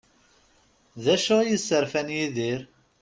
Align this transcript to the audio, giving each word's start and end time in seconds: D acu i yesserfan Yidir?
D 1.03 1.05
acu 1.13 1.35
i 1.43 1.49
yesserfan 1.51 2.07
Yidir? 2.15 2.61